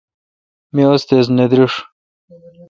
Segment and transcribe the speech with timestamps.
[0.73, 1.73] می استیز نہ دریݭ۔